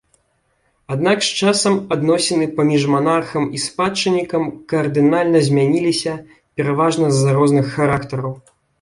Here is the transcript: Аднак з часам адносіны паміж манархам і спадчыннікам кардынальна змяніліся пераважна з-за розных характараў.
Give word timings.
Аднак 0.95 1.17
з 1.27 1.35
часам 1.41 1.73
адносіны 1.95 2.47
паміж 2.61 2.87
манархам 2.95 3.43
і 3.59 3.63
спадчыннікам 3.67 4.43
кардынальна 4.75 5.39
змяніліся 5.53 6.19
пераважна 6.55 7.05
з-за 7.17 7.31
розных 7.41 7.65
характараў. 7.81 8.39